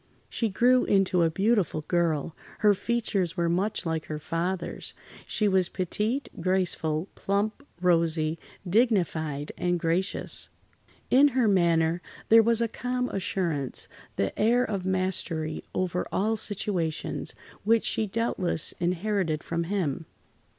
[0.29, 2.35] She grew into a beautiful girl.
[2.61, 4.95] Her features were much like her father's.
[5.27, 10.49] She was petite, graceful, plump, rosy, dignified, and gracious.
[11.11, 18.07] In her manner, there was a calm assurance—the air of mastery over all situations—which she
[18.07, 20.07] doubtless inherited from him.